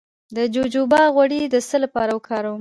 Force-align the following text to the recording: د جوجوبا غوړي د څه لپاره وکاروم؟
د 0.35 0.37
جوجوبا 0.53 1.01
غوړي 1.13 1.41
د 1.47 1.55
څه 1.67 1.77
لپاره 1.83 2.11
وکاروم؟ 2.13 2.59